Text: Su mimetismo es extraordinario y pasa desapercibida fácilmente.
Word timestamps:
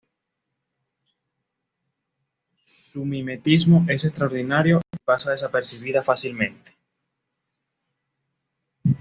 Su 2.57 3.05
mimetismo 3.05 3.85
es 3.87 4.03
extraordinario 4.03 4.79
y 4.91 4.97
pasa 5.05 5.29
desapercibida 5.29 6.01
fácilmente. 6.01 6.71